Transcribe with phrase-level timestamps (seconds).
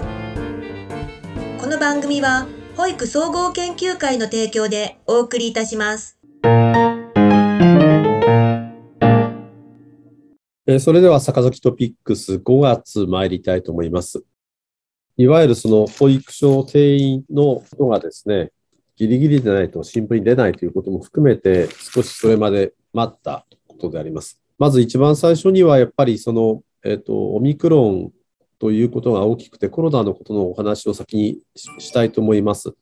[0.00, 2.46] この番組は
[2.76, 6.18] 保育総合研究会の提供でお送りいたします
[10.66, 14.24] えーそれでは、坂崎トピックス5月参りたいと思います。
[15.18, 18.50] いわゆるその保育所定員の人がですね、
[18.96, 24.40] ギリギリでないと新聞に出ないということも含めて、少しそれまで待ったことであります。
[24.58, 28.12] まず一番最初には、やっぱりその、えっ、と、オミクロン
[28.64, 32.72] ということが大きくて、コロナのことのお話を先にししたいと思います。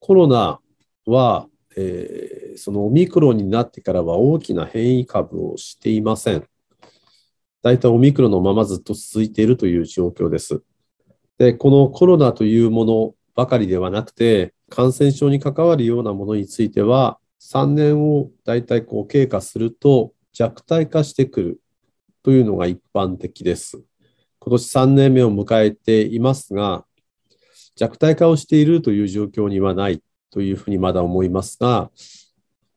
[0.00, 0.58] コロナ
[1.06, 1.46] は、
[1.76, 6.44] えーそのオミクロンになってからは大きな変異株をしていません。
[7.62, 10.64] 大体オミクロンのままずっと続いているという状況です。
[11.38, 21.60] で、このコロナというものばかりではなくて、感染症に関わるようなものについては、3年を大体こう経過すると弱体化してくる
[22.24, 23.84] というのが一般的です。
[24.44, 26.84] 今年3年目を迎えていますが、
[27.76, 31.92] 弱体化をしているという状況にはないというふうにまだ思いますが、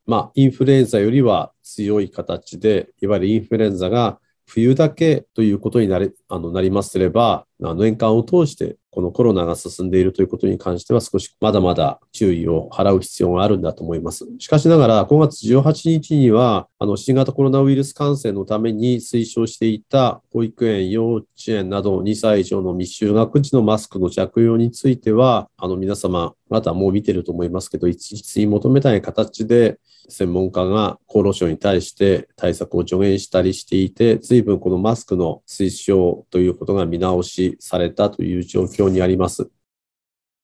[0.05, 14.25] まあ、インフルエンザよりは強い形で、いわゆるインフルエンザが冬だけということになりあのなりますれば、あの年間を通してこのコロナが進んでいるということに関しては少しまだまだ注意を払う必要があるんだと思います。
[14.39, 39.49] しかしながら5月18日にはあの新型コロナウイルス感染のために推奨していた保育園、幼稚園など2歳以上の未就学児のマスクの着用については、あの皆様またもう見てると思いますけど、一律に求めない形で専門家が厚労省に対して対策を助言したりしていて、随分このマスクの推奨ということが見直しされたという状況にあります。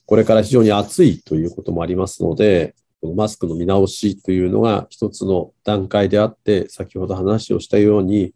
[0.06, 8.34] これから非常に暑いということもありますので、このマスクの見直しというのが一つの段階であって、先ほど話をしたように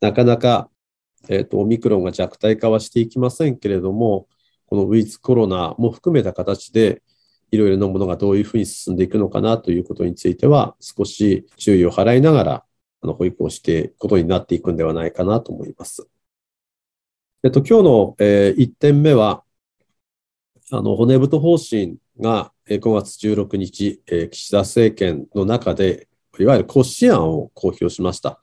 [0.00, 0.70] なかなか、
[1.28, 4.26] えっとオミクロンが弱体化はしていきませんけれども、
[4.66, 7.02] このウィズコロナも含めた形で
[7.50, 12.64] いろいろなものがどういうふうに進んでいくのかなということについては、少し注意を払いながら、
[13.02, 16.08] あの、保育をしていくことになっていくんではないかなと思います。
[17.42, 19.44] えっと、今日の、え1点目は、
[20.70, 26.08] あの、骨太方針がえー5月16日、えー岸田政権の中で、
[26.38, 28.40] いわゆる骨子案を公表しました。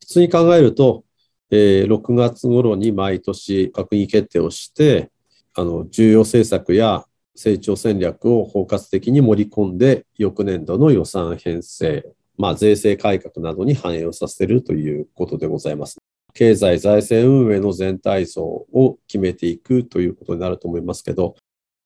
[0.00, 1.04] 普通に考えると、
[1.50, 5.12] えー6月頃に毎年閣議決定をして、
[5.54, 7.04] あの、重要政策や
[7.36, 12.04] 成長戦略を包括的に盛り込んで、翌年度の予算編成、
[12.36, 16.01] まあ、税制改革などに反映をさせるということでございます。
[16.34, 21.36] 経済財政運営の全体像を決めていくということになると思いますけど、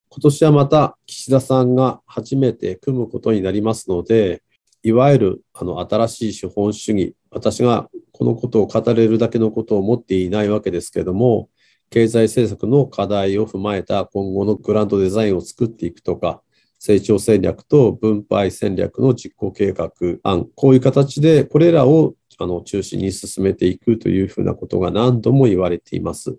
[0.09, 4.43] 今年はまた岸田さんが初めて組むことになりますので、
[4.83, 11.51] いわゆるあの新しい資本主義、私がこのことを語れるだけのことを持っていないわけですけれども、
[11.91, 16.43] 経済政策の課題を踏まえた今後のグランドデザインを作っていくとか、
[16.79, 19.91] 成長戦略と分配戦略の実行計画
[20.23, 26.39] 案、こういう形でこれらをあの中心に進めていくというふうなことが何度も言われています。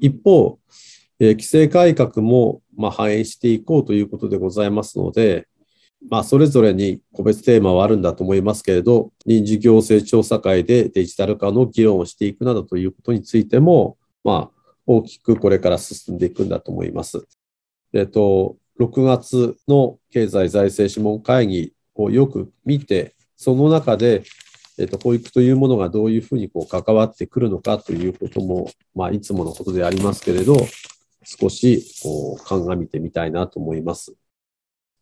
[0.00, 0.58] 一方、
[1.20, 5.46] えー規制改革も、まあ、反映していこうということでございますので、
[6.10, 17.26] まあ、それぞれに個別テーマはあるんだと思いますけれど、臨時行政調査会でデジタル化の議論をしていくなどということについても、まあ、大きくこれから進んでいくんだと思います。
[17.92, 24.24] えっと、6月の経済財政諮問会議をよく見て、その中で、
[24.78, 30.56] えっと、保育というものがどういうふうにこう関わってくるのかということも、まあ、いつものことでありますけれど、
[31.24, 34.14] 少しこう鑑みてみたいなと思います。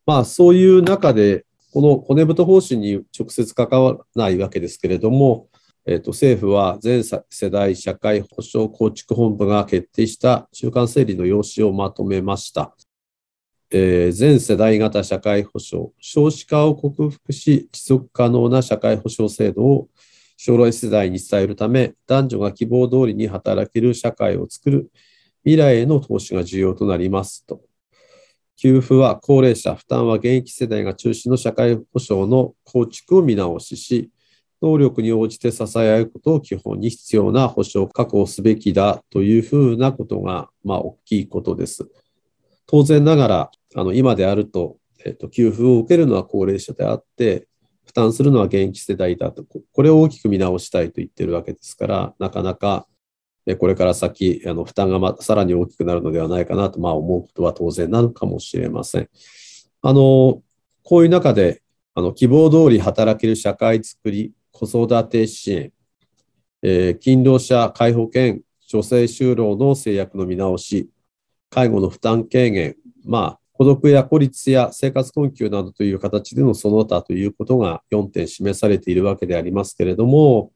[0.05, 5.49] まあ、そういう中で、この骨太方針に直接関わらないわけですけれども、
[5.87, 12.77] えっと、政府は全世代社会保障構築本部が決定した中間整理の用紙をまとめました。
[13.75, 19.88] えー全世代型社会保障、少子化を克服し、持続可能な社会保障制度を
[20.37, 24.91] 将来世代に伝えるため、男女が希望通りに働ける社会を作る
[25.44, 27.62] 未来への投資が重要となりますと。
[28.56, 34.11] 給付は高齢者、負担は現役世代が中心の社会保障の構築を見直しし、
[34.61, 41.88] 能力に応じて支え合うことを基本に必要な保障を確保すべきだというふうなことが、まあ、大きいことです。
[42.67, 47.49] 当然ながら、あの、今であると、えっと、給付を受けるのは高齢者であって、
[47.85, 52.87] 負担するのは現役世代だと、これを大きく見直したいと言ってるわけですから、なかなか、
[53.59, 59.09] これから先、あの、負担がまさらに大きくなるのではないかなと、まあ、思うことは当然なのかもしれません。
[59.83, 60.43] あの、
[60.85, 61.63] こういう中で、
[61.95, 65.73] あの、希望通り働ける社会づくり、子育て支援、
[66.63, 70.89] えー勤労者皆保険、女性就労の制約の見直し、
[71.51, 80.50] 介護の負担軽減、まあ、孤独や孤立や生活困窮などという形でのその他ということが4点示されているわけでありますけれども、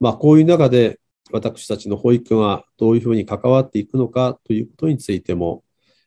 [0.00, 0.98] まあ、こういう中で
[1.30, 5.62] 私たちの保育がどういうふうに関わっていくのかということについても、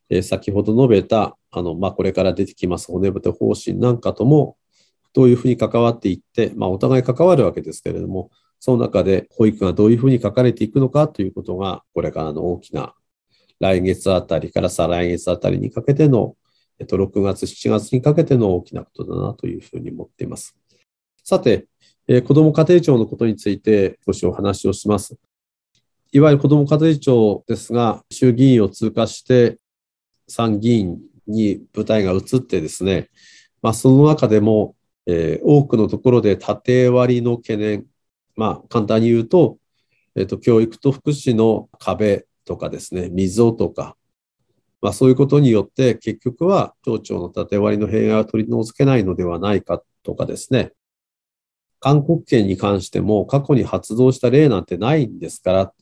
[0.09, 4.57] え、先ほど述べた、あの、まあ、これから出てきます骨太方針なんかとも、
[5.13, 12.95] どういうふうに関わっていって、まあ、お互い関わるわけですけれども、その中で保育がどういうふうに書かれていくのかということが、これからの大きな
[13.61, 16.35] 来月あたりから再来月あたりにかけての、
[16.79, 20.57] えっと、6月、7月にかけての大きなことだなというふうに思っています。
[21.23, 21.67] さて、
[22.07, 25.15] えー、子ども家庭庁のことについて少しお話をします。
[26.11, 29.59] いわゆる子ども家庭庁ですが、衆議院を通過して
[30.27, 30.97] 参議院
[31.27, 33.09] に舞台が移ってですね、
[33.61, 34.75] まあ、その中でも、
[35.05, 37.85] えー、多くのところで縦割りの懸念、
[38.35, 39.59] まあ、簡単に言うと、
[40.15, 43.95] えっ、と、教育と福祉の壁とかですね、溝とか、
[44.81, 50.73] まあ、そういうことによって結局は町長の縦割りの弊害を取り除けないのではないかとかですね、
[51.79, 55.73] 韓国圏に関しても過去に発動した例なんてないんですから、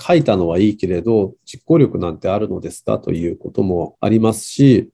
[0.00, 3.00] 書いたのはいいけれど、実行力なんてあるのですか？
[3.00, 4.90] ということもありますし、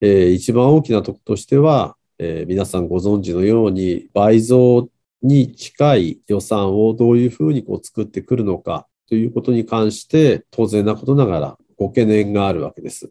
[0.00, 4.88] えー、一番大きなとことしては、えー、皆さんご存知のように倍増
[5.22, 13.10] に近い予算をどういうふうにこう作ってくるのかということに関して当然なことながらご懸念があるわけです。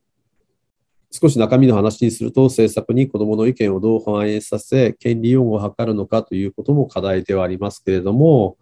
[1.12, 8.58] 少し中身の話にすると、政策に子どもの意見をどう反映させ、権利擁護を図るのかということも課題ではありますけれども、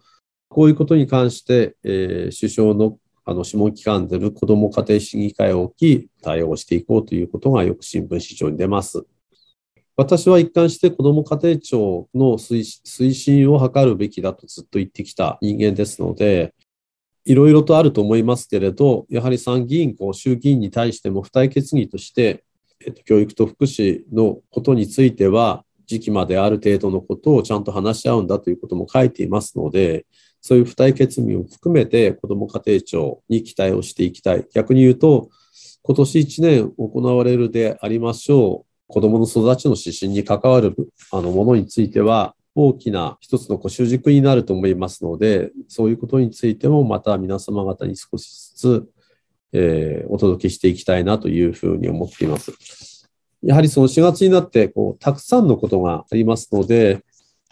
[0.48, 9.06] こういうことに関して、えー、首相のあの諮問機関である子ども家庭審議会を置き、対応していこうということがよく新聞市場に出ます。
[9.96, 16.52] 私は一貫して子ども家庭庁の推進を図るべきだとずっと言ってきた人間ですので、
[17.24, 22.44] いろいろとあると思いますけれど、やはり参議院、衆議院に対しても付帯決議として、
[22.84, 30.06] えっと、教育と福祉のことについては、時期まである程度のことをちゃんと話し合うんだということも書いていますので、
[30.40, 34.46] そういう付帯決議を含めて子ども家庭庁に期待をしていきたい。
[34.54, 35.30] 逆に言うと、
[35.82, 40.74] 今年1年行われるでありましょう、子どもの育ちの指針に関わる
[41.10, 48.88] あのものについては、大きな一つの主軸になると思いますので、そういうことについてもまた皆様方に少しずつ、
[49.52, 53.10] えー、お届けしていきたいなというふうに思っています。
[53.42, 57.04] やはりその4月になってこうたくさんのことがありますので、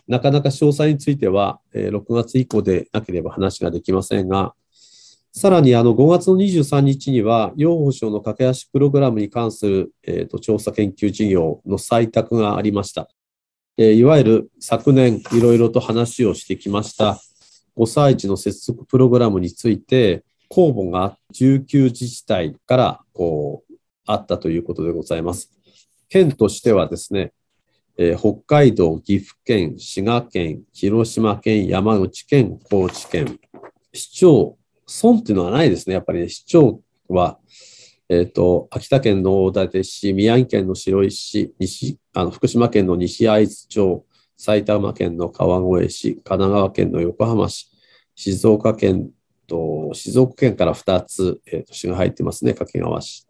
[0.06, 4.54] なかなか詳細については、えー、6月以降でなければ話ができませんが、
[5.32, 13.08] さらにあの5月の23日には、養護省の駆け足プログラムに関する、えーと調査研究事業の採択がありました。
[13.76, 17.20] えいわゆる昨年いろいろと話をしてきました
[17.76, 23.74] 5歳児の接続プログラムについて公募が19自治体からこう
[24.06, 25.50] あったということでございます。
[26.08, 27.32] 県としてはですね、
[27.96, 33.38] えー、北海道、岐阜県、滋賀県、広島県、山口県、高知県、
[33.94, 34.58] 市長、
[35.02, 35.94] 村っていうのはないですね。
[35.94, 37.38] やっぱり、ね、市長は
[38.12, 44.04] えっ、ー、と、秋田県の大館市、宮城県の白石市、西、あの、福島県の西会津町、
[44.36, 47.70] 埼玉県の川越市、神奈川県の横浜市、
[48.14, 49.08] 静岡県
[49.46, 53.26] と、静岡県から2つ、えー、と市が入ってますね、掛川市。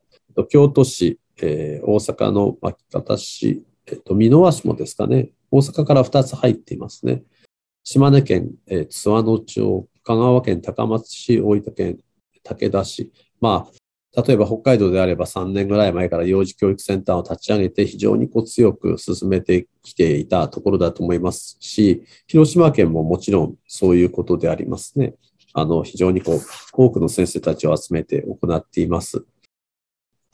[0.49, 7.23] 京都市、えー、大阪の牧方市、えっ、ー、と、箕輪市もですかね、大阪から2つ入っていますね。
[7.85, 11.99] 島根県、えー、津和野町、香川県高松市、大分県
[12.43, 13.13] 武田市。
[13.41, 13.82] まあ、
[14.15, 25.15] 例えば北海道であれば3年ぐらい前から幼児教育センターを立ち上げて非常にこう強く進めてきていたところだと思いますし、広島県ももちろんそういうことでありますね。
[25.55, 26.41] あの、非常にこう、
[26.73, 29.25] 多くの先生たちを集めて行っています。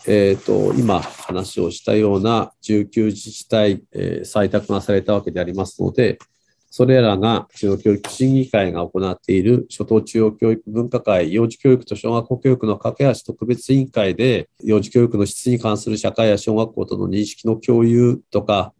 [0.07, 6.19] えっ、ー、と、今話をしたような19自治体、えー、採択がされたわけでありますので、
[6.71, 18.75] それらが中央教育審議会が行っている初等中央教育分科会、幼児教育と小学校教育の架け橋特別委員会で、幼児教育の質に関する社会や小学校との認識の共有とか、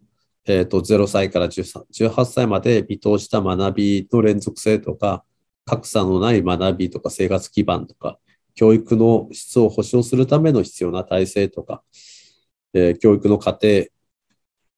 [0.45, 5.23] え、ー、と、0歳から18歳まで見通した学びの連続性とか、
[5.65, 8.19] 格差のない学びとか生活基盤とか、
[8.55, 11.83] 教育の質を保障するための必要な体制とか、
[12.73, 13.85] えー、教育の過程、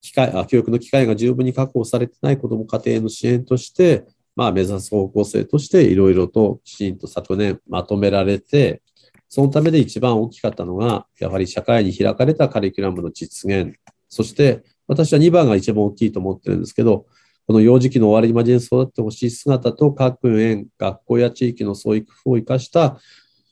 [0.02, 4.06] 機会あ教育の機会が十分に確保されてない子ども家庭の支援として、
[4.36, 8.82] まあ、目指す方向性としていろいろときちんと昨年まとめられて、
[9.30, 13.74] そのためで一番大きかったのが、やはり社会に開かれたカリキュラムの実現、
[14.10, 17.06] そして私は2番が一番大きいと思ってるんですけど、
[17.48, 23.00] この幼児期の終わりまでに育ってほしい姿と各園、学校や地域の創育を生かした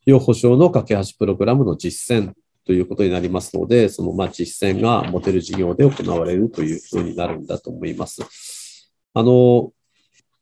[0.06, 2.34] 要保障の架け橋プログラムの実践。
[2.70, 8.22] ということになりますので、そのまあ実践がモデル事業で行われるというふうになるんだと思います。
[9.16, 9.72] あの、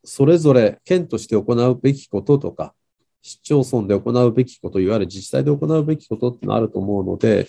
[0.03, 2.73] それぞれ県として行うべきこととか、
[3.21, 7.47] 市町村で行うべきこと、いわゆる自治体で行うべきことってのあると思うので、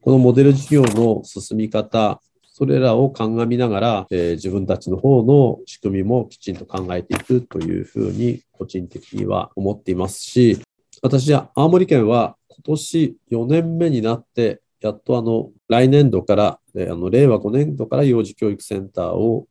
[0.00, 10.60] このモデル事業の進み方、それらを鑑みながら、えー、自分たちの方の仕組みもきちんと考えていくというふうに個人的には思っていますし、
[11.02, 19.46] 私は青森県は今年4年目になって、やっとあの来年度から、あの令和5年度から幼児教育センターを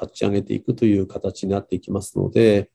[0.00, 2.70] 立ち上げていくという形になっていきますので、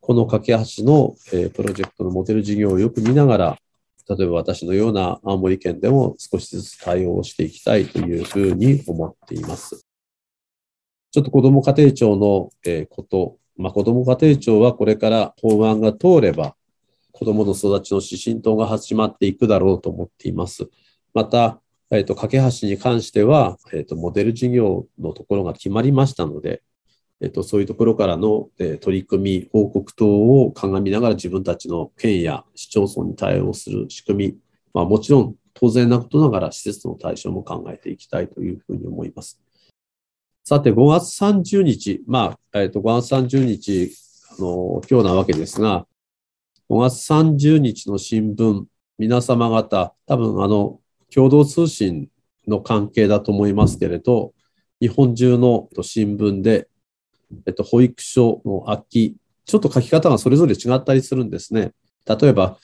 [0.00, 3.58] この架け橋の、えプロジェクトのモデル事業をよく見ながら、
[4.06, 9.80] 例えば私のような青森県でも少しずつ対応していきたいというふうに思っています。
[11.10, 16.54] ちょっと子ども家庭庁の、えこと、まあ、子ども家庭庁はこれから法案が通れば、
[17.16, 20.68] 子どもの育ちの指針等が始まっていくだろうと思っています。
[21.14, 26.62] また、えっ、ー、と、架け橋に関しては、えっ、ー、と、モデル事業のところが決まりましたので、
[27.22, 34.38] えっ、ー、と、そういうところからの、え取り組み、報告等を鑑みながら自分たちの県や市町村に対応する仕組み、
[34.74, 39.40] まあ、もちろん当然なことながら施設の対象も考えていきたいというふうに思います。
[40.44, 43.90] さて、5月30日、まあ、えっ、と、5月30日、
[44.38, 45.86] あの、今日なわけですが、
[46.68, 48.64] 5月30日の新聞、
[48.98, 50.80] 皆様方、多分あの、
[51.14, 52.08] 共同通信
[52.48, 54.34] の関係だと思いますけれど、
[54.80, 56.68] 日本中の新聞で、
[57.46, 61.70] えっと、保育所の空き、ちょっと書き方がそれぞれ違ったりするんですね。
[62.04, 62.58] 例えば、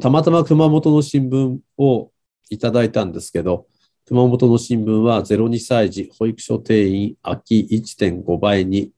[0.00, 2.10] たまたま熊本の新聞を
[2.50, 3.68] いただいたんですけど、
[4.06, 8.90] 熊本の新聞は02歳児保育所定員空き1.5倍に、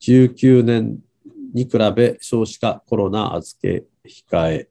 [0.00, 0.98] 19年
[1.52, 4.68] に比べ少子化コロナ預け控え。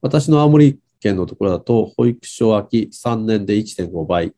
[0.00, 4.34] 私の青森県のところだと、保育所空き3年で1.5倍、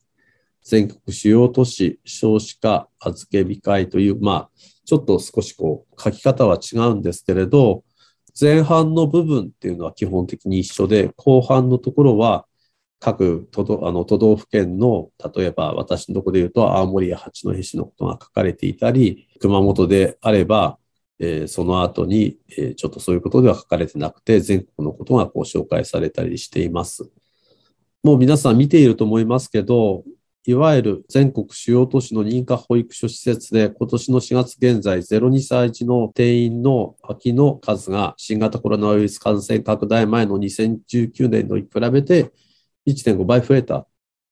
[0.62, 4.50] 全国主要都市少子化預け控えという、まあ、
[4.84, 7.84] ちょっと少しこう、書き方は違うんですけれど、
[8.38, 12.46] 前半の部分っていうのは基本的に一緒で、後半のところは
[13.00, 20.78] 各都道あの都道府県の、例えば私のところで言うと、青森や八戸市のことが書かれていたり、熊本であれば、
[21.20, 27.10] えー、その後に、えー、ちょっとそういうことでは書かれてなくて、全国のことがこう紹介されたりしています。
[28.02, 30.04] もう皆さん見ていると思いますけど、
[30.46, 42.32] いわゆる全国主要都市の認可保育所施設で今年の4月現在02歳児の定員の空きの数が新型コロナウイルス感染拡大前の2019年度に比べて
[42.86, 43.86] 1.5倍増えた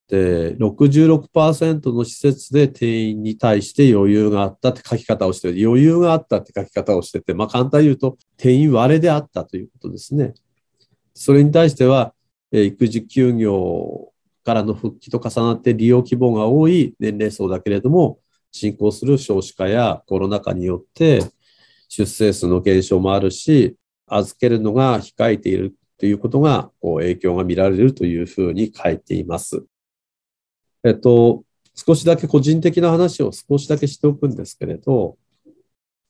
[0.09, 5.67] で、66%の施設で定員に対して余裕があったって書き方をしてる。
[5.69, 10.35] 余裕があったって書き方をしてて、まあ簡単に言うと定員割れであったということですね。
[11.15, 12.15] それに対しては、
[12.51, 14.13] え育児休業
[14.45, 18.19] からの復帰と重なって利用希望が多い年齢層だけれども、
[18.51, 21.21] 進行する少子化やコロナ禍によって
[21.89, 29.67] 出生数の減少もあるし、預けるのが控えているということが、こう影響が見られるというふうに書いています。
[30.89, 35.17] えっと、少しだけ個人的な話を少しだけしておくんですけれど、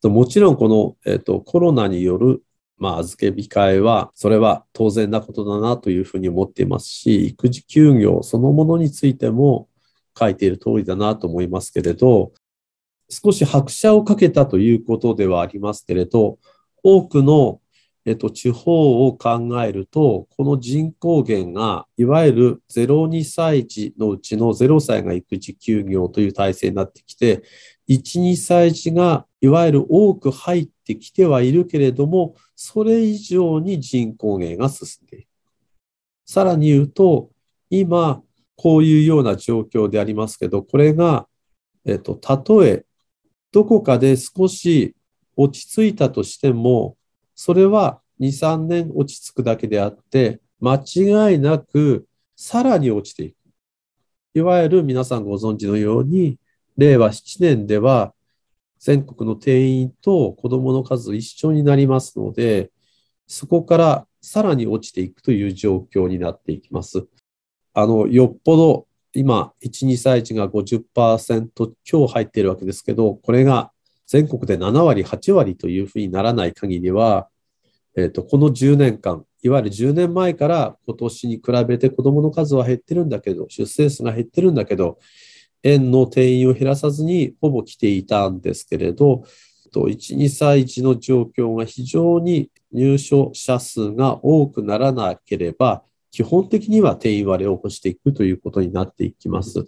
[0.05, 2.43] もちろんこの、えっと、コロナによる、
[2.77, 9.69] まあ、預け控えは、それは当然なことだなというふうに思っていますし、育児休業そのものについても
[10.17, 12.33] 書いている通りだなと思いますけれど、
[13.11, 16.39] 少し拍車をかけたということではありますけれど、
[16.85, 17.61] 多くの
[18.09, 27.43] えっと、地方を考えると、この人口減が、いわゆる0、2歳児のうちの0歳が育児休業という体制になってきて、
[27.87, 35.29] 1、2歳児がいわゆる多く入ってきてはいるけれども、それ以上に人口減が進んでいる。
[36.25, 37.29] さらに言うと、
[37.69, 38.23] 今、
[38.57, 41.29] こういうような状況でありますけど、これが、
[41.85, 42.87] えっと、たとえ、
[43.53, 44.97] どこかで少し
[45.37, 46.97] 落ち着いたとしても、
[47.41, 52.05] それは2、3年落ち着くだけであって、間違いなく
[52.35, 53.37] さらに落ちていく。
[54.35, 56.41] いわゆる皆さんご存知のように、
[56.77, 58.13] 令和7年では
[58.81, 62.73] 全国の定員と子供の数一緒になりますので、
[63.29, 67.07] そこからさらに落ちていくという状況になっていきます。
[67.73, 73.71] あの、よっぽど今、1、2歳児が50%強入っているわけですけど、これが
[74.09, 77.29] 全国で7割、8割というふうにならない限りは、
[77.95, 84.99] え、ー、と、この10年間、いわゆる10年前から今年に比べて子供の数は減ってるんだけど、出生数が減ってるんだけど、
[85.63, 89.25] 園の定員を減らさずにほぼ来ていたんですけれど、
[89.75, 99.67] 1、2歳児の状況が非常に入所者数が多くならなければ、基本的には定員割れを起こしていくということになっていきます。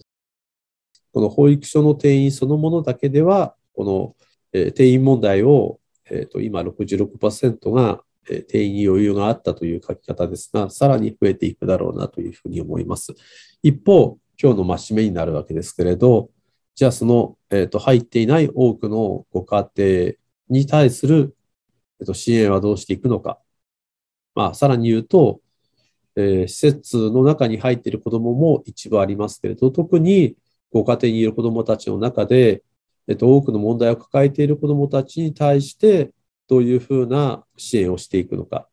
[1.12, 4.16] この保育所の定員そのものだけでは、この、
[4.52, 5.80] え、定員問題を、
[6.11, 13.14] えーと、今66%が、えー、定員に余裕があったという書き方ですが、さらに増えていくだろうなというふうに思います。
[13.62, 16.30] 一方、今日の真締めになるわけですけれど、
[16.75, 20.12] じゃあその、えーと、入っていない多くのご家庭
[20.49, 21.37] に対する、
[22.00, 23.38] えーと、支援はどうしていくのか。
[24.35, 25.40] まあ、さらに言うと、
[26.16, 30.37] えー、施設の中に入っている子どもも一部ありますけれど、特に
[30.73, 32.62] ご家庭にいる子どもたちの中で、
[33.09, 36.12] えっと、多くの問題を抱えている子どもたちに対して、
[36.49, 38.69] どういうふうな支援をしていくのか。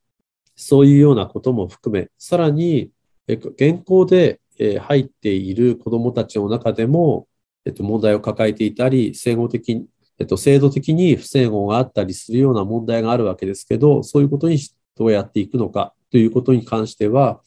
[0.55, 2.91] そういうようなことも含め、さらに、
[3.27, 4.39] 現行で
[4.79, 7.27] 入っている子どもたちの中でも、
[7.65, 9.85] えっと、問題を抱えていたり、整合的
[10.19, 14.57] えっと、制度的に不整合があったりするような問題があるわけですけど、そういうことに
[14.95, 17.41] どうやっていくのかということに関しては、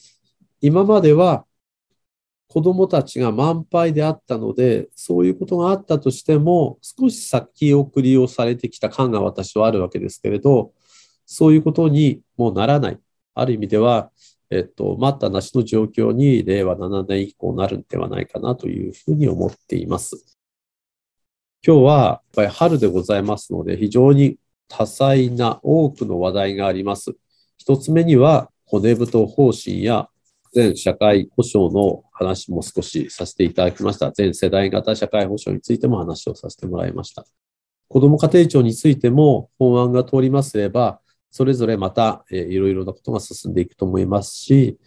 [0.60, 1.44] 今までは
[2.50, 10.72] 子供たちが満杯であったので、そういうことがあったとしても、少し先送りをされてきた感が私はあるわけですけれど、
[11.26, 12.98] そういうことにもうならない。
[13.36, 14.10] ある意味では、
[14.50, 20.36] えっと、待ったなしの状況に令和7年以降なるんではないかなというふうに思っています。
[21.64, 27.12] 今日はやっぱり春でございますので、非常に多彩な多くの話題があります。
[27.58, 30.08] 一つ目には、骨太方針や
[30.52, 34.10] 全社会保障の話も少しさせていただきました。
[34.10, 37.24] 全世代型社会保障についても話をさせてもらいました。
[37.88, 44.78] 子ども家庭庁についても法案が通りますれば、それぞれまた、いろいろなことが進んでいくと思いますし、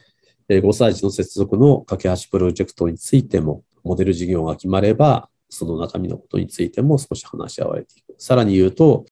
[0.50, 8.16] 5歳児の接続の架け橋プロジェクトについても、モデル事業が決まれば、その中身のことについても少し話し合われていく。
[8.18, 9.06] さらに言うと、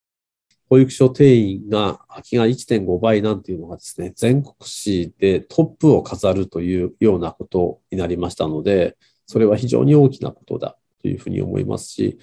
[0.72, 12.18] 保育所定員が空きが1.5倍なんていうのがですね、全国紙でトップを飾るというようなことになりましたので、それは非常に大きなことだというふうに思いますし、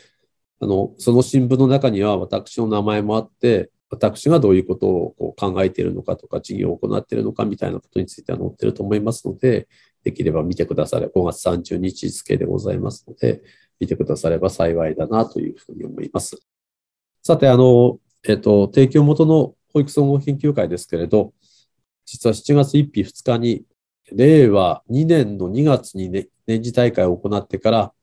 [0.59, 9.67] あの、その新聞の中には私の名前もあって、私がどういうことをこう考えているのかとか、事業を行っているのかみたいなことについては載っていると思いますので、
[10.03, 13.43] できれば見てくだされ、5月30日付でございますので、
[13.79, 16.41] 見てくだされば幸いだなというふうに思います。
[17.21, 21.33] さて、あの、えっ、と、提供元の保育総合研究会ですけれど、
[22.05, 23.65] 実は7月1日2日に、
[24.11, 27.93] 令和2年の2月に、ね、年次大会を行ってから、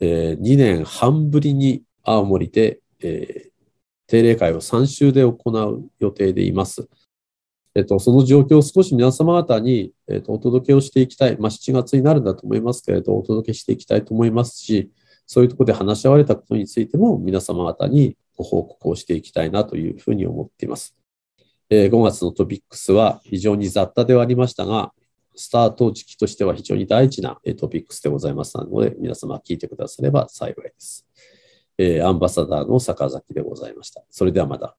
[0.00, 3.50] えー、2年半ぶりに青森で、えー、
[4.06, 6.88] 定例会を3週で行う予定でいます。
[7.74, 11.36] えっと、その状況を少し皆様方に、えっと、お届けをしていきたい。
[11.38, 14.90] まあ、7月になるんだと思いますけれど、お届けしていきたいと思いますし、
[15.26, 20.96] そういうところで話し合われたことについても皆様方にご報告をしていきたいなというふうに思っています。
[21.70, 24.92] え、5月のトピックスは非常に雑多ではありましたが、
[25.34, 31.06] スタート時期としては非常に大事なトピックスでございますので、皆様聞いてくだされば幸いです。
[31.78, 34.04] え、アンバサダーの坂崎でございました。
[34.10, 34.76] それではまた。